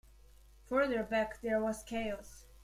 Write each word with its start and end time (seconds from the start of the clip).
Further 0.67 1.03
back 1.03 1.41
there 1.41 1.61
was 1.61 1.83
chaos. 1.83 2.45